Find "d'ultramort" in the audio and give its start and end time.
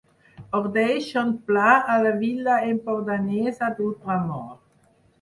3.79-4.63